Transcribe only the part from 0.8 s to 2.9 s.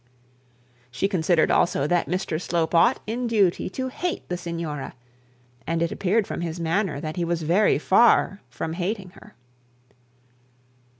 She considered also that Mr Slope